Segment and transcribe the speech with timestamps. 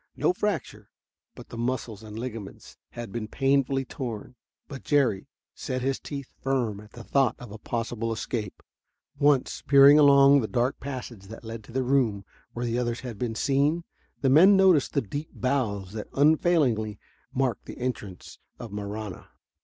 [0.17, 0.89] No fracture,
[1.35, 4.33] but the muscles and ligaments had been painfully torn.
[4.67, 8.63] But Jerry set his teeth firm at the thought of a possible escape.
[9.19, 13.19] Once, peering along the dark passage that led to the room where the others had
[13.19, 13.83] been seen,
[14.21, 16.97] the men noticed the deep bows that unfailingly
[17.31, 19.27] marked the entrance of Marahna.